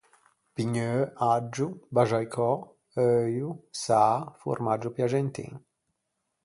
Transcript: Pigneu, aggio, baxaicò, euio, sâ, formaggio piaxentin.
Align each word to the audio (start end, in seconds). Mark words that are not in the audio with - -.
Pigneu, 0.59 1.01
aggio, 1.25 1.67
baxaicò, 1.95 2.49
euio, 3.05 3.49
sâ, 3.83 4.01
formaggio 4.41 4.89
piaxentin. 4.95 5.51